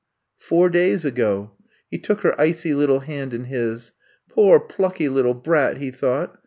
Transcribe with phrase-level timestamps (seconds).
[0.49, 1.51] ''Four days ago.
[1.91, 3.93] ''He took her icy little hand in his.
[4.29, 6.39] Poor, plucky little brat," he thought.